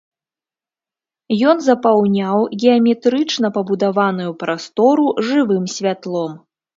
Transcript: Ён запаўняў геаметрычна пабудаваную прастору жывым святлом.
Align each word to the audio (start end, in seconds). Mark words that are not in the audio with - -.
Ён 1.49 1.57
запаўняў 1.65 2.37
геаметрычна 2.63 3.51
пабудаваную 3.57 4.31
прастору 4.45 5.05
жывым 5.29 5.69
святлом. 5.75 6.31